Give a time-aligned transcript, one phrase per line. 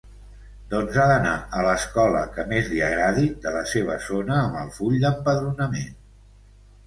[0.69, 4.71] Doncs ha d'anar a l'escola que més li agradi de la seva zona amb el
[4.81, 5.93] full d'empadronament.